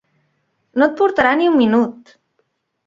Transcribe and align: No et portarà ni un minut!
No 0.81 0.87
et 0.91 0.97
portarà 1.03 1.37
ni 1.43 1.51
un 1.53 1.61
minut! 1.61 2.19